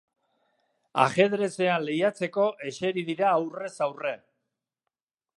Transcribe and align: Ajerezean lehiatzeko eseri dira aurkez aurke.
Ajerezean 1.01 1.83
lehiatzeko 1.89 2.45
eseri 2.69 3.03
dira 3.09 3.27
aurkez 3.33 3.71
aurke. 3.87 4.15